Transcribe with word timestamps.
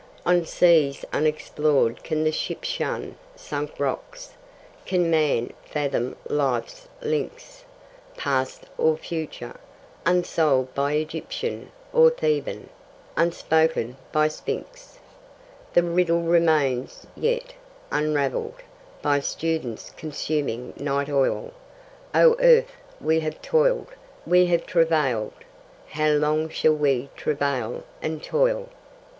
On 0.25 0.43
seas 0.47 1.05
unexplored 1.13 2.03
can 2.03 2.23
the 2.23 2.31
ship 2.31 2.63
shun 2.63 3.17
Sunk 3.35 3.79
rocks? 3.79 4.31
Can 4.87 5.11
man 5.11 5.53
fathom 5.63 6.15
life's 6.27 6.87
links, 7.03 7.65
Past 8.17 8.65
or 8.79 8.97
future, 8.97 9.57
unsolved 10.03 10.73
by 10.73 10.93
Egyptian 10.93 11.71
Or 11.93 12.09
Theban, 12.09 12.69
unspoken 13.15 13.95
by 14.11 14.27
Sphynx? 14.27 14.97
The 15.75 15.83
riddle 15.83 16.23
remains 16.23 17.05
yet, 17.15 17.53
unravell'd 17.91 18.63
By 19.03 19.19
students 19.19 19.91
consuming 19.95 20.73
night 20.77 21.09
oil. 21.09 21.51
O 22.15 22.35
earth! 22.39 22.71
we 22.99 23.19
have 23.19 23.39
toil'd, 23.43 23.89
we 24.25 24.47
have 24.47 24.65
travailed: 24.65 25.33
How 25.89 26.09
long 26.09 26.49
shall 26.49 26.73
we 26.73 27.09
travail 27.15 27.83
and 28.01 28.23
toil? 28.23 28.67